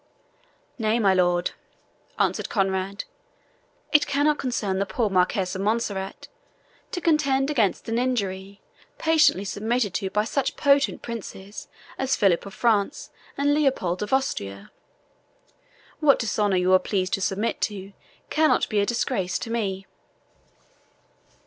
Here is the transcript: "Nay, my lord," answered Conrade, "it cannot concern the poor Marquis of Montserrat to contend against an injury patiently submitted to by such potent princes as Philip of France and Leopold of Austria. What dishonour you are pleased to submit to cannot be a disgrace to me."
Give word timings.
"Nay, 0.79 0.97
my 0.97 1.13
lord," 1.13 1.51
answered 2.17 2.49
Conrade, 2.49 3.03
"it 3.91 4.07
cannot 4.07 4.39
concern 4.39 4.79
the 4.79 4.87
poor 4.87 5.11
Marquis 5.11 5.41
of 5.41 5.59
Montserrat 5.61 6.27
to 6.91 6.99
contend 6.99 7.51
against 7.51 7.87
an 7.87 7.99
injury 7.99 8.61
patiently 8.97 9.45
submitted 9.45 9.93
to 9.93 10.09
by 10.09 10.23
such 10.23 10.55
potent 10.57 11.03
princes 11.03 11.67
as 11.99 12.15
Philip 12.15 12.47
of 12.47 12.53
France 12.55 13.11
and 13.37 13.53
Leopold 13.53 14.01
of 14.01 14.11
Austria. 14.11 14.71
What 15.99 16.17
dishonour 16.17 16.57
you 16.57 16.73
are 16.73 16.79
pleased 16.79 17.13
to 17.13 17.21
submit 17.21 17.61
to 17.61 17.93
cannot 18.31 18.67
be 18.69 18.79
a 18.79 18.87
disgrace 18.87 19.37
to 19.37 19.51
me." 19.51 19.85